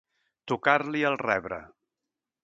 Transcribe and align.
Tocar-li 0.51 1.03
el 1.09 1.17
rebre. 1.23 1.59